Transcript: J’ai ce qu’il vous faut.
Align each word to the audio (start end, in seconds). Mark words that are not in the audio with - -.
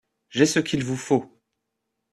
J’ai 0.31 0.47
ce 0.47 0.57
qu’il 0.57 0.83
vous 0.83 0.97
faut. 0.97 1.31